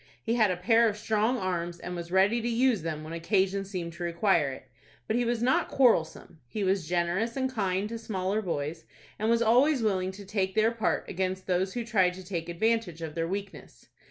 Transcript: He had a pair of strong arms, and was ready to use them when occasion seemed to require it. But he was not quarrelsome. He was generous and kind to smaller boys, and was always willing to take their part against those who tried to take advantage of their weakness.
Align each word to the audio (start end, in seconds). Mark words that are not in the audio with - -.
He 0.23 0.33
had 0.33 0.49
a 0.49 0.57
pair 0.57 0.89
of 0.89 0.97
strong 0.97 1.37
arms, 1.37 1.77
and 1.79 1.95
was 1.95 2.11
ready 2.11 2.41
to 2.41 2.49
use 2.49 2.81
them 2.81 3.03
when 3.03 3.13
occasion 3.13 3.65
seemed 3.65 3.93
to 3.93 4.03
require 4.03 4.49
it. 4.51 4.67
But 5.05 5.15
he 5.15 5.25
was 5.25 5.43
not 5.43 5.67
quarrelsome. 5.67 6.39
He 6.47 6.63
was 6.63 6.87
generous 6.87 7.37
and 7.37 7.53
kind 7.53 7.87
to 7.89 7.99
smaller 7.99 8.41
boys, 8.41 8.85
and 9.19 9.29
was 9.29 9.43
always 9.43 9.83
willing 9.83 10.11
to 10.13 10.25
take 10.25 10.55
their 10.55 10.71
part 10.71 11.07
against 11.07 11.45
those 11.45 11.73
who 11.75 11.85
tried 11.85 12.15
to 12.15 12.23
take 12.25 12.49
advantage 12.49 13.03
of 13.03 13.13
their 13.13 13.27
weakness. 13.27 13.89